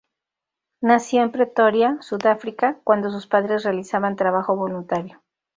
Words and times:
Nació 0.81 1.21
en 1.21 1.31
Pretoria, 1.31 1.97
Sudáfrica, 2.01 2.79
cuando 2.83 3.11
sus 3.11 3.27
padres 3.27 3.63
realizaban 3.63 4.15
trabajo 4.15 4.55
voluntario. 4.55 5.21